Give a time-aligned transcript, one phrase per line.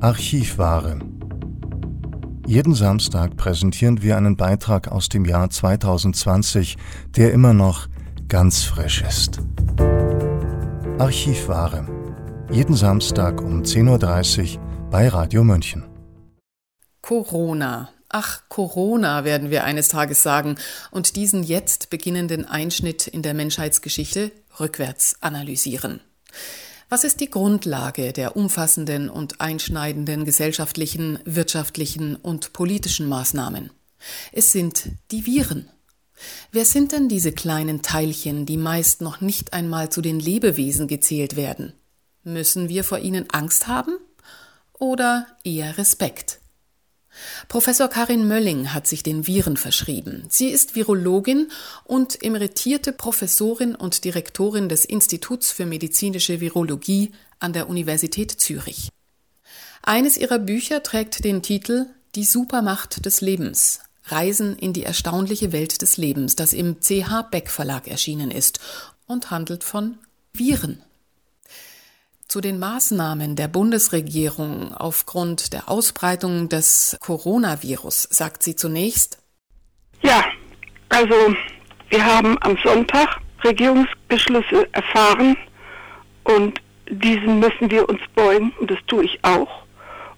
[0.00, 0.98] Archivware.
[2.46, 6.76] Jeden Samstag präsentieren wir einen Beitrag aus dem Jahr 2020,
[7.16, 7.88] der immer noch
[8.28, 9.40] ganz frisch ist.
[10.98, 11.86] Archivware.
[12.52, 15.84] Jeden Samstag um 10.30 Uhr bei Radio München.
[17.00, 17.88] Corona.
[18.10, 20.56] Ach, Corona werden wir eines Tages sagen
[20.90, 26.00] und diesen jetzt beginnenden Einschnitt in der Menschheitsgeschichte rückwärts analysieren.
[26.88, 33.70] Was ist die Grundlage der umfassenden und einschneidenden gesellschaftlichen, wirtschaftlichen und politischen Maßnahmen?
[34.30, 35.68] Es sind die Viren.
[36.52, 41.34] Wer sind denn diese kleinen Teilchen, die meist noch nicht einmal zu den Lebewesen gezählt
[41.34, 41.72] werden?
[42.22, 43.98] Müssen wir vor ihnen Angst haben?
[44.78, 46.38] Oder eher Respekt?
[47.48, 50.24] Professor Karin Mölling hat sich den Viren verschrieben.
[50.28, 51.50] Sie ist Virologin
[51.84, 58.88] und emeritierte Professorin und Direktorin des Instituts für medizinische Virologie an der Universität Zürich.
[59.82, 63.80] Eines ihrer Bücher trägt den Titel Die Supermacht des Lebens.
[64.04, 68.60] Reisen in die erstaunliche Welt des Lebens, das im CH Beck Verlag erschienen ist
[69.06, 69.98] und handelt von
[70.32, 70.82] Viren.
[72.36, 79.22] Zu den Maßnahmen der Bundesregierung aufgrund der Ausbreitung des Coronavirus sagt sie zunächst.
[80.02, 80.22] Ja,
[80.90, 81.14] also
[81.88, 83.08] wir haben am Sonntag
[83.42, 85.38] Regierungsbeschlüsse erfahren
[86.24, 89.64] und diesen müssen wir uns beugen und das tue ich auch.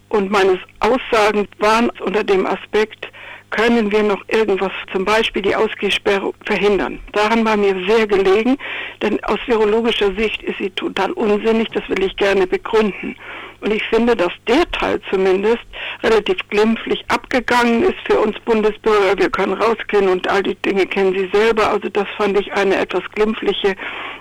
[0.09, 3.07] Und meine Aussagen waren unter dem Aspekt,
[3.51, 6.99] können wir noch irgendwas, zum Beispiel die Ausgehsperre, verhindern.
[7.13, 8.57] Daran war mir sehr gelegen,
[9.01, 13.15] denn aus virologischer Sicht ist sie total unsinnig, das will ich gerne begründen.
[13.61, 15.63] Und ich finde, dass der Teil zumindest
[16.01, 19.17] relativ glimpflich abgegangen ist für uns Bundesbürger.
[19.17, 21.69] Wir können rausgehen und all die Dinge kennen Sie selber.
[21.69, 23.75] Also das fand ich eine etwas glimpfliche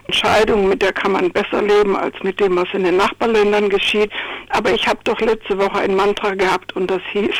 [0.06, 4.10] Entscheidung, mit der kann man besser leben als mit dem, was in den Nachbarländern geschieht.
[4.48, 7.36] Aber ich habe doch letzte Woche ein Mantra gehabt und das hieß,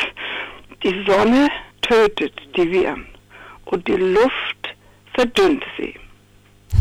[0.85, 1.49] die Sonne
[1.83, 3.07] tötet die Viren
[3.65, 4.75] und die Luft
[5.15, 5.95] verdünnt sie.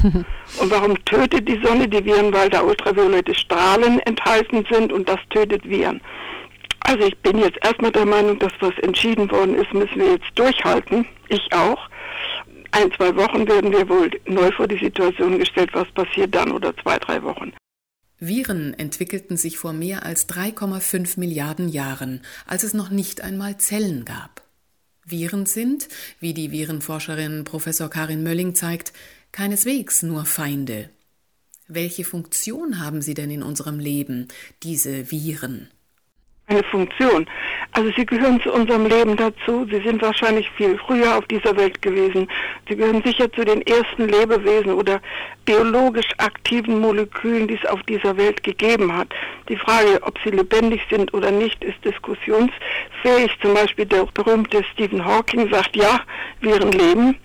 [0.59, 2.33] und warum tötet die Sonne die Viren?
[2.33, 6.01] Weil da ultraviolette Strahlen enthalten sind und das tötet Viren.
[6.81, 10.31] Also ich bin jetzt erstmal der Meinung, dass was entschieden worden ist, müssen wir jetzt
[10.35, 11.05] durchhalten.
[11.29, 11.89] Ich auch.
[12.71, 16.75] Ein, zwei Wochen werden wir wohl neu vor die Situation gestellt, was passiert dann oder
[16.77, 17.53] zwei, drei Wochen.
[18.19, 24.05] Viren entwickelten sich vor mehr als 3,5 Milliarden Jahren, als es noch nicht einmal Zellen
[24.05, 24.46] gab.
[25.09, 25.87] Viren sind,
[26.19, 28.91] wie die Virenforscherin Professor Karin Mölling zeigt,
[29.31, 30.89] keineswegs nur Feinde.
[31.69, 34.27] Welche Funktion haben sie denn in unserem Leben,
[34.63, 35.69] diese Viren?
[36.49, 37.25] Eine Funktion.
[37.73, 39.67] Also sie gehören zu unserem Leben dazu.
[39.69, 42.29] Sie sind wahrscheinlich viel früher auf dieser Welt gewesen.
[42.69, 45.01] Sie gehören sicher zu den ersten Lebewesen oder
[45.43, 49.09] biologisch aktiven Molekülen, die es auf dieser Welt gegeben hat.
[49.49, 53.37] Die Frage, ob sie lebendig sind oder nicht, ist diskussionsfähig.
[53.41, 55.99] Zum Beispiel der berühmte Stephen Hawking sagt, ja,
[56.39, 57.17] Viren leben,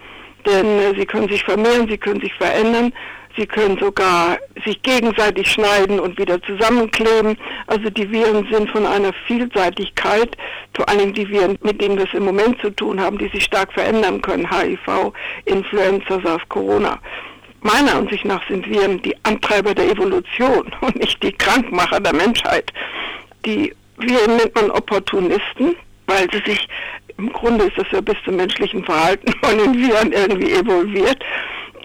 [0.47, 2.93] denn äh, sie können sich vermehren, sie können sich verändern.
[3.37, 7.39] Sie können sogar sich gegenseitig schneiden und wieder zusammenkleben.
[7.67, 10.37] Also die Viren sind von einer Vielseitigkeit,
[10.75, 13.45] vor allem die Viren, mit denen wir es im Moment zu tun haben, die sich
[13.45, 14.51] stark verändern können.
[14.51, 15.13] HIV,
[15.47, 16.99] Influenza, SARS, Corona.
[17.63, 22.71] Meiner Ansicht nach sind Viren die Antreiber der Evolution und nicht die Krankmacher der Menschheit.
[23.47, 25.77] Die Viren nennt man Opportunisten,
[26.07, 26.69] weil sie sich,
[27.17, 31.25] im Grunde ist das ja bis zum menschlichen Verhalten von den Viren irgendwie evolviert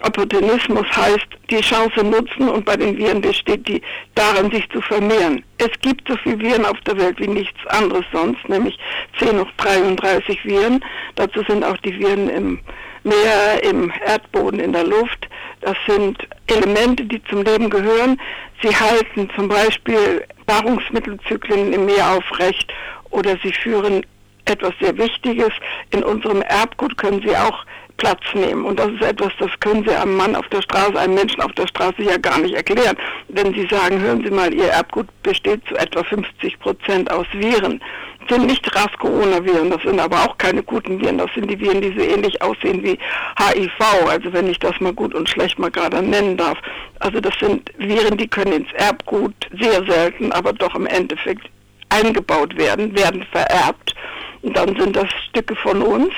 [0.04, 3.82] Opportunismus heißt, die Chance nutzen und bei den Viren besteht die
[4.16, 5.44] darin, sich zu vermehren.
[5.58, 8.78] Es gibt so viele Viren auf der Welt wie nichts anderes sonst, nämlich
[9.20, 10.84] 10 hoch 33 Viren.
[11.16, 12.60] Dazu sind auch die Viren im
[13.04, 15.30] Meer, im Erdboden, in der Luft.
[15.62, 18.20] Das sind Elemente, die zum Leben gehören.
[18.62, 22.74] Sie halten zum Beispiel Nahrungsmittelzyklen im Meer aufrecht
[23.10, 24.06] oder sie führen
[24.46, 25.52] etwas sehr Wichtiges.
[25.92, 27.66] In unserem Erbgut können sie auch
[27.98, 28.66] Platz nehmen.
[28.66, 31.52] Und das ist etwas, das können Sie einem Mann auf der Straße, einem Menschen auf
[31.54, 32.96] der Straße ja gar nicht erklären.
[33.28, 37.82] Wenn Sie sagen, hören Sie mal, Ihr Erbgut besteht zu etwa 50 Prozent aus Viren.
[38.28, 41.18] Das sind nicht RAS-Corona-Viren, das sind aber auch keine guten Viren.
[41.18, 43.00] Das sind die Viren, die so ähnlich aussehen wie
[43.40, 46.58] HIV, also wenn ich das mal gut und schlecht mal gerade nennen darf.
[47.00, 51.50] Also das sind Viren, die können ins Erbgut sehr selten, aber doch im Endeffekt
[51.90, 53.96] eingebaut werden, werden vererbt.
[54.42, 56.14] Und dann sind das Stücke von uns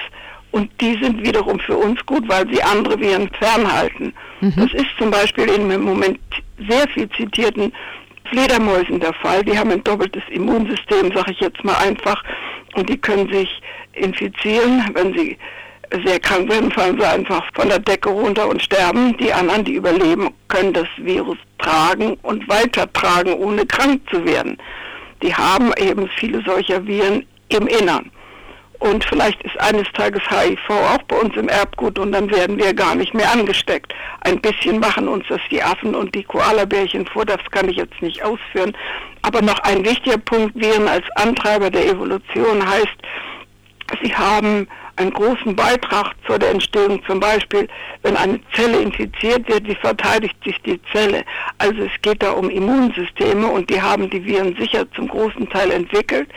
[0.52, 4.14] und die sind wiederum für uns gut, weil sie andere Viren fernhalten.
[4.42, 4.54] Mhm.
[4.56, 6.20] Das ist zum Beispiel im Moment
[6.68, 7.72] sehr viel zitierten
[8.26, 9.44] Fledermäusen der Fall.
[9.44, 12.24] Die haben ein doppeltes Immunsystem, sage ich jetzt mal einfach,
[12.76, 13.62] und die können sich
[13.94, 15.38] infizieren, wenn sie
[16.04, 19.18] sehr krank werden, fallen sie einfach von der Decke runter und sterben.
[19.18, 24.58] Die anderen, die überleben, können das Virus tragen und weitertragen, ohne krank zu werden.
[25.22, 28.12] die haben eben viele solcher Viren im Innern.
[28.80, 32.74] Und vielleicht ist eines Tages HIV auch bei uns im Erbgut und dann werden wir
[32.74, 33.94] gar nicht mehr angesteckt.
[34.22, 38.02] Ein bisschen machen uns das die Affen und die Koalabärchen vor, das kann ich jetzt
[38.02, 38.76] nicht ausführen.
[39.22, 42.98] Aber noch ein wichtiger Punkt, Viren als Antreiber der Evolution heißt,
[44.02, 47.02] sie haben einen großen Beitrag zur der Entstehung.
[47.06, 47.68] Zum Beispiel,
[48.04, 51.24] wenn eine Zelle infiziert wird, wie verteidigt sich die Zelle?
[51.58, 55.72] Also es geht da um Immunsysteme und die haben die Viren sicher zum großen Teil
[55.72, 56.30] entwickelt.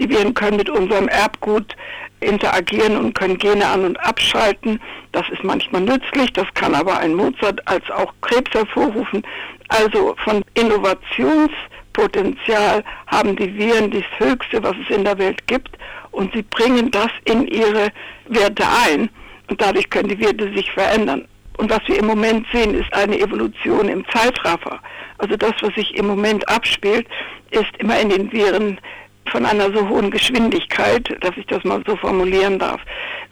[0.00, 1.76] Die Viren können mit unserem Erbgut
[2.20, 4.80] interagieren und können Gene an- und abschalten.
[5.12, 9.22] Das ist manchmal nützlich, das kann aber ein Mozart als auch Krebs hervorrufen.
[9.68, 15.76] Also von Innovationspotenzial haben die Viren das Höchste, was es in der Welt gibt
[16.10, 17.92] und sie bringen das in ihre
[18.28, 19.10] Werte ein
[19.48, 21.28] und dadurch können die Werte sich verändern.
[21.58, 24.80] Und was wir im Moment sehen, ist eine Evolution im Zeitraffer.
[25.18, 27.06] Also das, was sich im Moment abspielt,
[27.50, 28.80] ist immer in den Viren
[29.26, 32.80] von einer so hohen Geschwindigkeit, dass ich das mal so formulieren darf.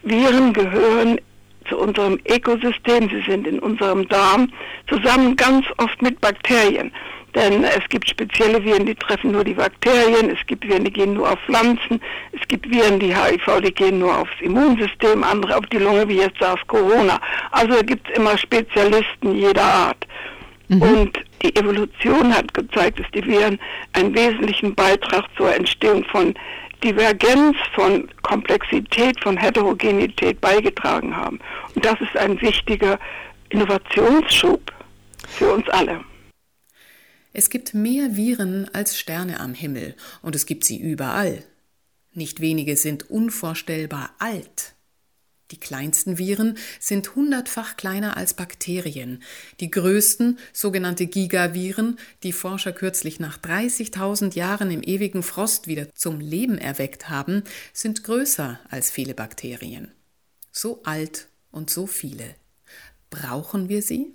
[0.02, 1.20] Viren gehören
[1.68, 4.50] zu unserem Ökosystem, sie sind in unserem Darm,
[4.88, 6.92] zusammen ganz oft mit Bakterien.
[7.34, 11.12] Denn es gibt spezielle Viren, die treffen nur die Bakterien, es gibt Viren, die gehen
[11.12, 12.00] nur auf Pflanzen,
[12.32, 16.16] es gibt Viren, die HIV, die gehen nur aufs Immunsystem, andere auf die Lunge, wie
[16.16, 17.20] jetzt SARS-Corona.
[17.50, 20.07] Also gibt es immer Spezialisten jeder Art.
[20.68, 20.82] Mhm.
[20.82, 23.58] Und die Evolution hat gezeigt, dass die Viren
[23.92, 26.34] einen wesentlichen Beitrag zur Entstehung von
[26.84, 31.40] Divergenz, von Komplexität, von Heterogenität beigetragen haben.
[31.74, 32.98] Und das ist ein wichtiger
[33.48, 34.72] Innovationsschub
[35.26, 36.04] für uns alle.
[37.32, 41.44] Es gibt mehr Viren als Sterne am Himmel, und es gibt sie überall.
[42.12, 44.74] Nicht wenige sind unvorstellbar alt.
[45.50, 49.22] Die kleinsten Viren sind hundertfach kleiner als Bakterien.
[49.60, 56.20] Die größten, sogenannte Gigaviren, die Forscher kürzlich nach 30.000 Jahren im ewigen Frost wieder zum
[56.20, 59.90] Leben erweckt haben, sind größer als viele Bakterien.
[60.52, 62.34] So alt und so viele.
[63.10, 64.14] Brauchen wir sie?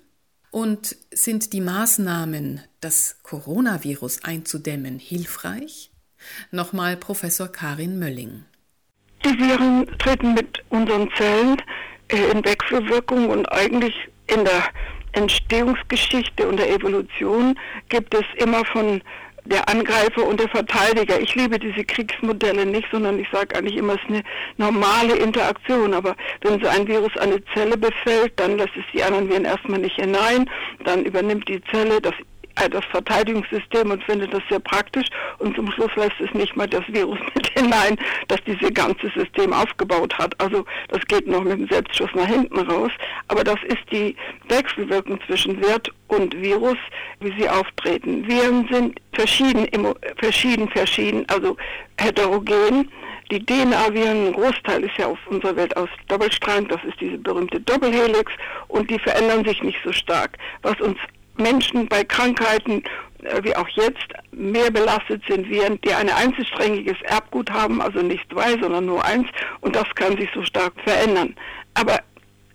[0.52, 5.90] Und sind die Maßnahmen, das Coronavirus einzudämmen, hilfreich?
[6.52, 8.46] Nochmal Professor Karin Mölling.
[9.26, 11.62] Die Viren treten mit unseren Zellen
[12.10, 13.96] äh, in Wechselwirkung und eigentlich
[14.28, 14.64] in der
[15.14, 17.58] Entstehungsgeschichte und der Evolution
[17.90, 19.02] gibt es immer von
[19.46, 21.20] der Angreifer und der Verteidiger.
[21.20, 24.24] Ich liebe diese Kriegsmodelle nicht, sondern ich sage eigentlich immer, es ist eine
[24.58, 25.94] normale Interaktion.
[25.94, 29.80] Aber wenn so ein Virus eine Zelle befällt, dann lässt es die anderen Viren erstmal
[29.80, 30.50] nicht hinein.
[30.86, 32.14] Dann übernimmt die Zelle das
[32.56, 35.08] das Verteidigungssystem und findet das sehr praktisch
[35.40, 37.98] und zum Schluss lässt es nicht mal das Virus mit hinein,
[38.28, 40.40] das dieses ganze System aufgebaut hat.
[40.40, 42.92] Also das geht noch mit dem Selbstschuss nach hinten raus.
[43.28, 44.16] Aber das ist die
[44.48, 46.78] Wechselwirkung zwischen Wirt und Virus,
[47.20, 48.28] wie sie auftreten.
[48.28, 49.68] Viren sind verschieden,
[50.18, 51.58] verschieden, verschieden, also
[52.00, 52.90] heterogen.
[53.32, 57.60] Die DNA-Viren, ein Großteil ist ja auf unserer Welt aus Doppelstrang, das ist diese berühmte
[57.62, 58.32] Doppelhelix
[58.68, 60.38] und die verändern sich nicht so stark.
[60.62, 60.98] Was uns
[61.38, 62.84] Menschen bei Krankheiten
[63.24, 68.26] äh, wie auch jetzt mehr belastet sind Viren, die ein einzelsträngiges Erbgut haben, also nicht
[68.32, 69.28] zwei, sondern nur eins,
[69.62, 71.36] und das kann sich so stark verändern.
[71.74, 72.00] Aber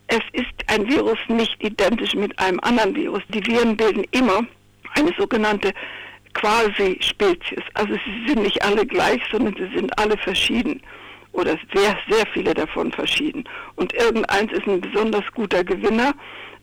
[0.08, 3.22] es ist ein Virus nicht identisch mit einem anderen Virus.
[3.28, 4.42] Die Viren bilden immer
[4.94, 5.72] eine sogenannte
[6.34, 7.62] Quasi-Spezies.
[7.74, 10.80] Also sie sind nicht alle gleich, sondern sie sind alle verschieden
[11.32, 13.44] oder sehr, sehr viele davon verschieden.
[13.76, 16.14] Und irgendeins ist ein besonders guter Gewinner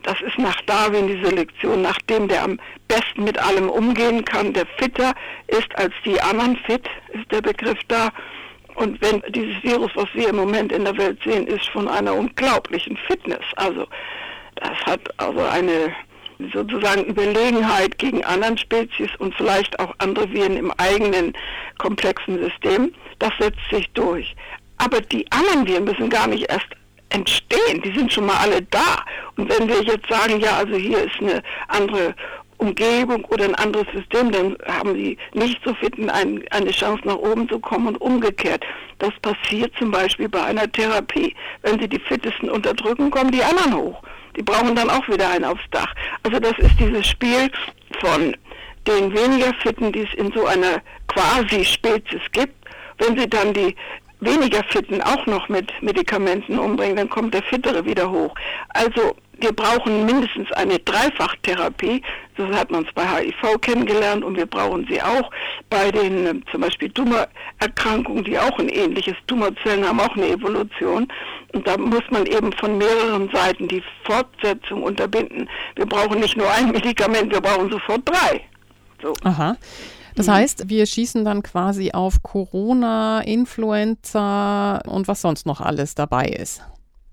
[0.03, 4.65] das ist nach Darwin die Selektion, nachdem der am besten mit allem umgehen kann, der
[4.77, 5.13] fitter
[5.47, 6.57] ist als die anderen.
[6.57, 8.09] Fit ist der Begriff da.
[8.75, 12.13] Und wenn dieses Virus, was wir im Moment in der Welt sehen, ist von einer
[12.13, 13.43] unglaublichen Fitness.
[13.55, 13.87] Also
[14.55, 15.93] das hat also eine
[16.53, 21.33] sozusagen Überlegenheit gegen anderen Spezies und vielleicht auch andere Viren im eigenen
[21.77, 22.93] komplexen System.
[23.19, 24.35] Das setzt sich durch.
[24.77, 26.67] Aber die anderen Viren müssen gar nicht erst
[27.09, 29.03] entstehen, die sind schon mal alle da.
[29.37, 32.15] Und wenn wir jetzt sagen, ja, also hier ist eine andere
[32.57, 37.17] Umgebung oder ein anderes System, dann haben sie nicht so fit ein, eine Chance nach
[37.17, 38.63] oben zu kommen und umgekehrt.
[38.99, 41.35] Das passiert zum Beispiel bei einer Therapie.
[41.61, 44.01] Wenn sie die Fittesten unterdrücken, kommen die anderen hoch.
[44.37, 45.93] Die brauchen dann auch wieder einen aufs Dach.
[46.23, 47.51] Also das ist dieses Spiel
[47.99, 48.35] von
[48.87, 52.53] den weniger Fitten, die es in so einer Quasi-Spezies gibt.
[52.97, 53.75] Wenn sie dann die
[54.25, 58.35] weniger Fitten auch noch mit Medikamenten umbringen, dann kommt der Fittere wieder hoch.
[58.69, 62.01] Also wir brauchen mindestens eine Dreifachtherapie.
[62.37, 65.31] Das hat man es bei HIV kennengelernt und wir brauchen sie auch
[65.69, 71.07] bei den ähm, zum Beispiel Tumorerkrankungen, die auch ein ähnliches Tumorzellen haben, auch eine Evolution.
[71.53, 75.49] Und da muss man eben von mehreren Seiten die Fortsetzung unterbinden.
[75.75, 78.41] Wir brauchen nicht nur ein Medikament, wir brauchen sofort drei.
[79.01, 79.13] So.
[79.23, 79.55] Aha.
[80.15, 80.31] Das mhm.
[80.31, 86.61] heißt, wir schießen dann quasi auf Corona, Influenza und was sonst noch alles dabei ist.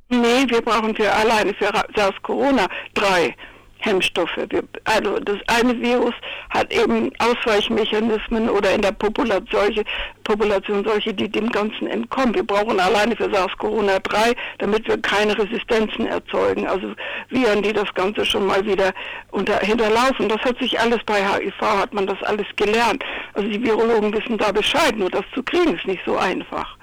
[0.08, 3.34] Nee, wir brauchen für alleine für SARS-Corona drei
[3.82, 4.38] Hemmstoffe.
[4.84, 6.14] Also das eine Virus
[6.50, 9.84] hat eben Ausweichmechanismen oder in der Population solche,
[10.24, 12.34] Population solche, die dem Ganzen entkommen.
[12.34, 16.66] Wir brauchen alleine für SARS-CoV-2, damit wir keine Resistenzen erzeugen.
[16.66, 16.94] Also
[17.28, 18.92] Viren, die das Ganze schon mal wieder
[19.30, 20.28] unter, hinterlaufen.
[20.28, 23.04] Das hat sich alles bei HIV, hat man das alles gelernt.
[23.34, 26.76] Also die Virologen wissen da Bescheid, nur das zu kriegen ist nicht so einfach.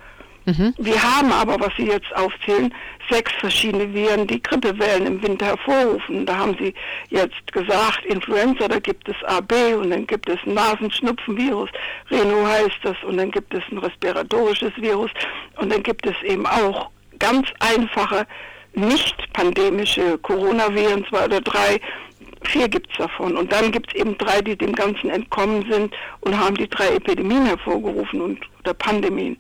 [0.46, 0.74] Mhm.
[0.78, 2.74] Wir haben aber, was Sie jetzt aufzählen,
[3.10, 6.26] sechs verschiedene Viren, die Grippewellen im Winter hervorrufen.
[6.26, 6.74] Da haben Sie
[7.10, 11.70] jetzt gesagt, Influenza, da gibt es AB und dann gibt es Nasenschnupfenvirus,
[12.10, 15.12] Reno heißt das, und dann gibt es ein respiratorisches Virus
[15.58, 18.26] und dann gibt es eben auch ganz einfache,
[18.74, 21.80] nicht pandemische Coronaviren, zwei oder drei,
[22.44, 23.36] vier gibt es davon.
[23.36, 26.96] Und dann gibt es eben drei, die dem Ganzen entkommen sind und haben die drei
[26.96, 29.38] Epidemien hervorgerufen und oder Pandemien.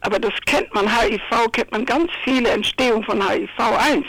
[0.00, 4.04] Aber das kennt man, HIV kennt man ganz viele Entstehungen von HIV-1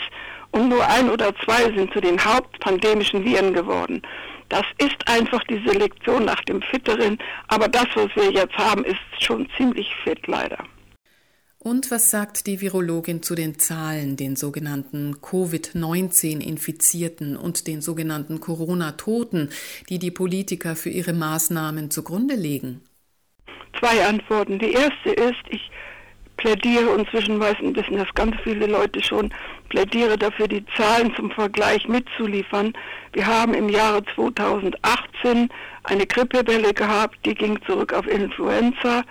[0.52, 4.00] und nur ein oder zwei sind zu den hauptpandemischen Viren geworden.
[4.48, 7.18] Das ist einfach die Selektion nach dem Fitteren,
[7.48, 10.58] aber das, was wir jetzt haben, ist schon ziemlich fit leider.
[11.58, 19.48] Und was sagt die Virologin zu den Zahlen, den sogenannten Covid-19-Infizierten und den sogenannten Corona-Toten,
[19.88, 22.80] die die Politiker für ihre Maßnahmen zugrunde legen?
[23.78, 24.58] Zwei Antworten.
[24.58, 25.70] Die erste ist, ich
[26.36, 29.32] plädiere und zwischenweise wissen das ganz viele Leute schon,
[29.68, 32.72] plädiere dafür, die Zahlen zum Vergleich mitzuliefern.
[33.12, 35.48] Wir haben im Jahre 2018
[35.84, 39.02] eine Grippewelle gehabt, die ging zurück auf Influenza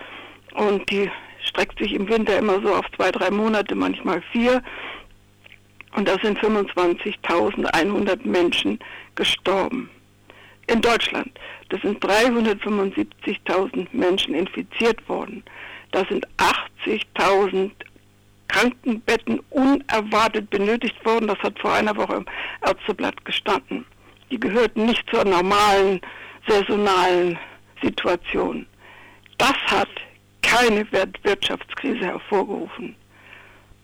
[0.53, 1.09] und die
[1.43, 4.61] streckt sich im Winter immer so auf zwei, drei Monate, manchmal vier.
[5.95, 8.79] Und da sind 25.100 Menschen
[9.15, 9.89] gestorben.
[10.67, 11.31] In Deutschland.
[11.69, 15.43] Das sind 375.000 Menschen infiziert worden.
[15.91, 16.25] Da sind
[16.85, 17.71] 80.000
[18.47, 21.27] Krankenbetten unerwartet benötigt worden.
[21.27, 22.25] Das hat vor einer Woche im
[22.65, 23.85] Ärzteblatt gestanden.
[24.29, 26.01] Die gehörten nicht zur normalen,
[26.47, 27.37] saisonalen
[27.81, 28.65] Situation.
[29.37, 29.89] Das hat
[30.41, 32.95] keine Wirtschaftskrise hervorgerufen.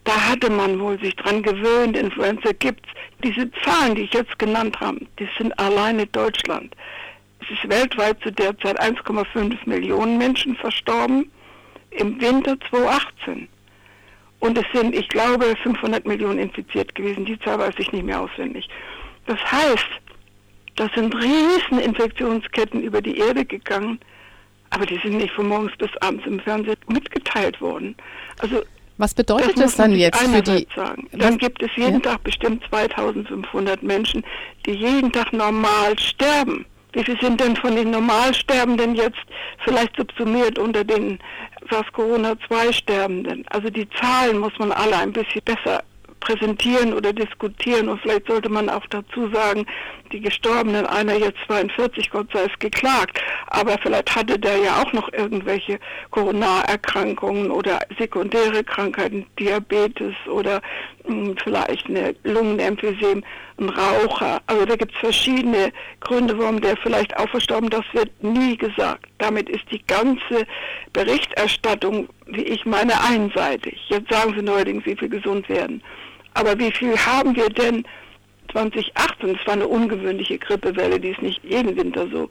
[0.08, 2.88] Da hatte man wohl sich dran gewöhnt, Influenza gibt's.
[3.26, 6.74] Diese Zahlen, die ich jetzt genannt habe, die sind alleine Deutschland.
[7.42, 11.30] Es ist weltweit zu der Zeit 1,5 Millionen Menschen verstorben
[11.90, 13.50] im Winter 2018.
[14.40, 17.26] Und es sind, ich glaube, 500 Millionen infiziert gewesen.
[17.26, 18.70] Die Zahl weiß ich nicht mehr auswendig.
[19.26, 19.90] Das heißt,
[20.78, 24.00] das sind riesen Infektionsketten über die Erde gegangen,
[24.70, 27.94] aber die sind nicht von morgens bis abends im Fernsehen mitgeteilt worden.
[28.40, 28.64] Also
[28.98, 30.68] was bedeutet das, das dann jetzt für die?
[30.76, 31.08] Sagen.
[31.12, 32.12] Dann gibt es jeden ja?
[32.12, 34.24] Tag bestimmt 2500 Menschen,
[34.66, 36.66] die jeden Tag normal sterben.
[36.94, 39.20] Wie viele sind denn von den Normalsterbenden jetzt
[39.64, 41.20] vielleicht subsumiert unter den
[41.70, 43.46] SARS-CoV-2-Sterbenden?
[43.50, 45.84] Also die Zahlen muss man alle ein bisschen besser
[46.20, 47.90] präsentieren oder diskutieren.
[47.90, 49.66] Und vielleicht sollte man auch dazu sagen,
[50.12, 54.94] die Gestorbenen, einer jetzt 42, Gott sei es geklagt, aber vielleicht hatte der ja auch
[54.94, 55.80] noch irgendwelche
[56.12, 60.62] Coronarerkrankungen oder sekundäre Krankheiten, Diabetes oder
[61.08, 63.24] mh, hm, vielleicht eine Lungenemphysem,
[63.60, 64.42] ein Raucher.
[64.48, 69.06] Also da gibt es verschiedene Gründe, warum der vielleicht auch verstorben, das wird nie gesagt.
[69.18, 70.46] Damit ist die ganze
[70.94, 73.80] Berichterstattung, wie ich meine, einseitig.
[73.90, 75.82] Jetzt sagen sie neuerdings, wie viel gesund werden.
[76.34, 77.84] Aber wie viel haben wir denn
[78.52, 79.36] 2018?
[79.40, 82.30] Es war eine ungewöhnliche Grippewelle, die ist nicht jeden Winter so.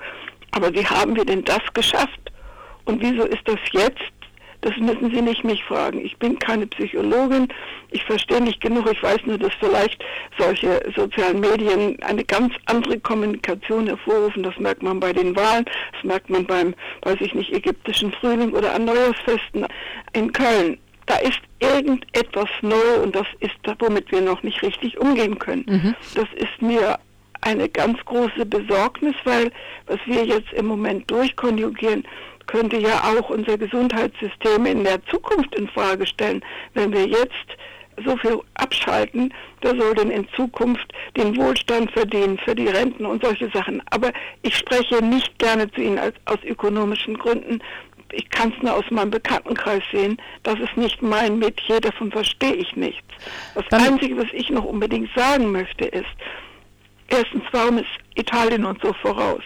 [0.52, 2.20] Aber wie haben wir denn das geschafft?
[2.84, 4.15] Und wieso ist das jetzt?
[4.66, 6.04] Das müssen Sie nicht mich fragen.
[6.04, 7.46] Ich bin keine Psychologin.
[7.92, 8.90] Ich verstehe nicht genug.
[8.90, 10.04] Ich weiß nur, dass vielleicht
[10.36, 14.42] solche sozialen Medien eine ganz andere Kommunikation hervorrufen.
[14.42, 15.66] Das merkt man bei den Wahlen.
[15.92, 19.66] Das merkt man beim, weiß ich nicht, ägyptischen Frühling oder an Neujahrsfesten
[20.14, 24.98] in Köln da ist irgendetwas neu und das ist das, womit wir noch nicht richtig
[24.98, 25.64] umgehen können.
[25.68, 25.94] Mhm.
[26.16, 26.98] Das ist mir
[27.42, 29.52] eine ganz große Besorgnis, weil
[29.86, 32.02] was wir jetzt im Moment durchkonjugieren,
[32.46, 36.44] könnte ja auch unser Gesundheitssystem in der Zukunft in Frage stellen.
[36.74, 37.46] Wenn wir jetzt
[38.04, 43.24] so viel abschalten, wer soll denn in Zukunft den Wohlstand verdienen für die Renten und
[43.24, 43.82] solche Sachen.
[43.90, 44.12] Aber
[44.42, 47.60] ich spreche nicht gerne zu Ihnen als, aus ökonomischen Gründen,
[48.12, 52.54] ich kann es nur aus meinem Bekanntenkreis sehen, das ist nicht mein Metier, davon verstehe
[52.54, 53.06] ich nichts.
[53.54, 56.06] Das Dann Einzige, was ich noch unbedingt sagen möchte, ist,
[57.08, 59.42] erstens, warum ist Italien uns so voraus?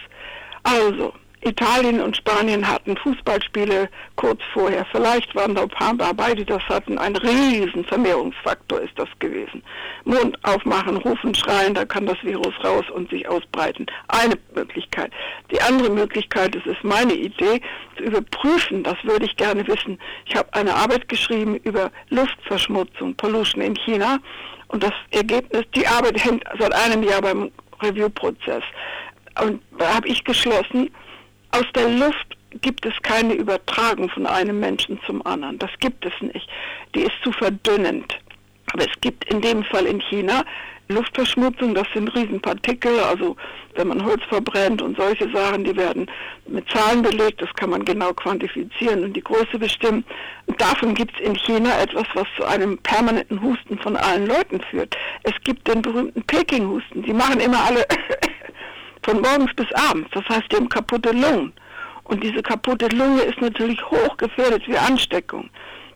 [0.63, 4.85] Also, Italien und Spanien hatten Fußballspiele kurz vorher.
[4.91, 6.97] Vielleicht waren da ein paar dabei, die das hatten.
[6.99, 9.63] Ein riesen Vermehrungsfaktor ist das gewesen.
[10.05, 13.87] Mund aufmachen, rufen, schreien, da kann das Virus raus und sich ausbreiten.
[14.07, 15.11] Eine Möglichkeit.
[15.51, 17.61] Die andere Möglichkeit, das ist meine Idee,
[17.97, 19.99] zu überprüfen, das würde ich gerne wissen.
[20.27, 24.19] Ich habe eine Arbeit geschrieben über Luftverschmutzung, Pollution in China.
[24.67, 28.63] Und das Ergebnis, die Arbeit hängt seit einem Jahr beim Review-Prozess.
[29.43, 30.89] Und da habe ich geschlossen,
[31.51, 35.57] aus der Luft gibt es keine Übertragung von einem Menschen zum anderen.
[35.59, 36.47] Das gibt es nicht.
[36.95, 38.19] Die ist zu verdünnend.
[38.73, 40.43] Aber es gibt in dem Fall in China
[40.91, 43.35] Luftverschmutzung, das sind Riesenpartikel, also
[43.75, 46.09] wenn man Holz verbrennt und solche Sachen, die werden
[46.47, 50.03] mit Zahlen belegt, das kann man genau quantifizieren und die Größe bestimmen.
[50.47, 54.61] Und davon gibt es in China etwas, was zu einem permanenten Husten von allen Leuten
[54.69, 54.97] führt.
[55.23, 57.85] Es gibt den berühmten Peking-Husten, die machen immer alle
[59.03, 60.09] von morgens bis abends.
[60.13, 61.53] Das heißt, die haben kaputte Lungen.
[62.03, 65.49] Und diese kaputte Lunge ist natürlich hochgefährdet wie Ansteckung.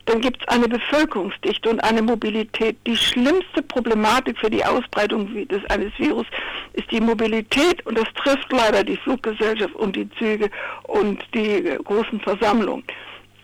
[0.06, 2.78] Dann gibt es eine Bevölkerungsdichte und eine Mobilität.
[2.86, 6.28] Die schlimmste Problematik für die Ausbreitung des, eines Virus
[6.74, 10.52] ist die Mobilität und das trifft leider die Fluggesellschaft und die Züge
[10.84, 12.84] und die großen Versammlungen.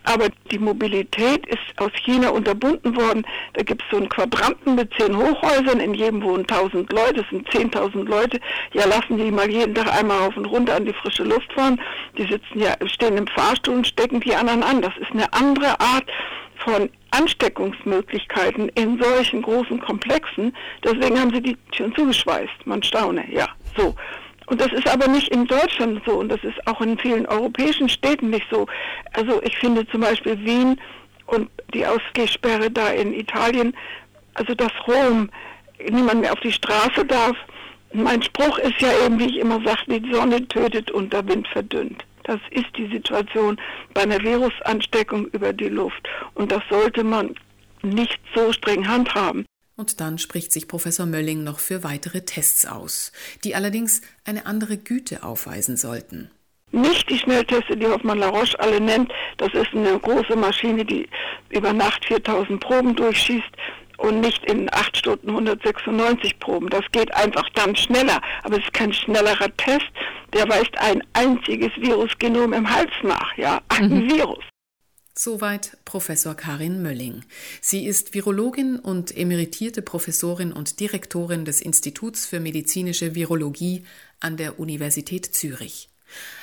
[0.04, 3.26] Aber die Mobilität ist aus China unterbunden worden.
[3.54, 7.30] Da gibt es so einen Quadranten mit zehn Hochhäusern, in jedem wohnen 1000 Leute, das
[7.30, 8.40] sind 10.000 Leute.
[8.74, 11.80] Ja, lassen die mal jeden Tag einmal auf und runter an die frische Luft fahren.
[12.18, 14.82] Die sitzen ja, stehen im Fahrstuhl und stecken die anderen an.
[14.82, 16.06] Das ist eine andere Art
[16.58, 20.56] von Ansteckungsmöglichkeiten in solchen großen Komplexen.
[20.84, 22.66] Deswegen haben sie die schon zugeschweißt.
[22.66, 23.96] Man staune, ja, so.
[24.48, 27.88] Und das ist aber nicht in Deutschland so und das ist auch in vielen europäischen
[27.88, 28.66] Städten nicht so.
[29.14, 30.80] Also ich finde zum Beispiel Wien
[31.28, 33.74] und die Ausgehsperre da in Italien,
[34.34, 35.30] also dass Rom
[35.90, 37.38] niemand mehr auf die Straße darf.
[37.94, 41.48] Mein Spruch ist ja eben, wie ich immer sage, die Sonne tötet und der Wind
[41.48, 42.06] verdünnt.
[42.24, 43.60] Das ist die Situation
[43.94, 46.08] bei einer Virusansteckung über die Luft.
[46.36, 47.36] Und das sollte man
[47.82, 49.46] nicht so streng handhaben.
[49.82, 53.12] Und dann spricht sich Professor Mölling noch für weitere Tests aus,
[53.44, 56.30] die allerdings eine andere Güte aufweisen sollten.
[56.72, 59.12] Nicht die Schnellteste, die Hoffmann La Roche alle nennt.
[59.38, 61.10] Das ist eine große Maschine, die
[61.50, 63.50] über Nacht 4000 Proben durchschießt
[63.98, 66.70] und nicht in 8 Stunden 196 Proben.
[66.70, 68.22] Das geht einfach dann schneller.
[68.44, 69.90] Aber es ist kein schnellerer Test.
[70.36, 73.36] Der weist ein einziges Virusgenom im Hals nach.
[73.36, 74.12] Ja, ein mhm.
[74.12, 74.51] Virus.
[75.14, 77.24] Soweit Professor Karin Mölling.
[77.62, 83.84] Sie ist Virologin und emeritierte Professorin und Direktorin des Instituts für medizinische Virologie
[84.22, 85.90] an der Universität Zürich.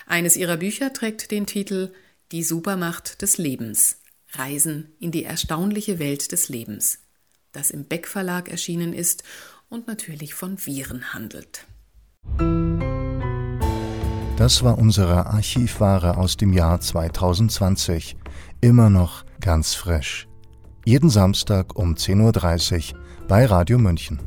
[0.07, 1.93] Eines ihrer Bücher trägt den Titel
[2.31, 3.99] Die Supermacht des Lebens.
[4.33, 6.99] Reisen in die erstaunliche Welt des Lebens,
[7.53, 9.23] das im Beck Verlag erschienen ist
[9.71, 11.67] und natürlich von Viren handelt.
[14.37, 18.17] Das war unsere Archivware aus dem Jahr 2020
[18.61, 20.29] immer noch ganz frisch.
[20.85, 24.19] Jeden Samstag um 10.30 Uhr bei Radio München.